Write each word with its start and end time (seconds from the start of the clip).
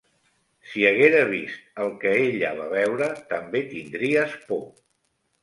Si 0.69 0.85
haguera 0.91 1.19
vist 1.31 1.83
el 1.83 1.91
que 2.05 2.13
ella 2.23 2.55
va 2.61 2.67
veure 2.73 3.11
també 3.35 3.63
tindries 3.77 4.35
por 4.51 4.67